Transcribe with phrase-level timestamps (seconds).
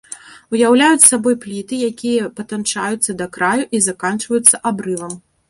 [0.53, 5.17] Уяўляюць сабой пліты, якія патанчаюцца да краю і заканчваюцца абрывам.